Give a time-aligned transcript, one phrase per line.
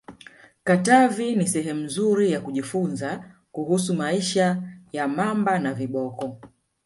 [0.63, 6.39] katavi ni sehemu nzuri ya kujifunza kuhusu maisha ya mamba na viboko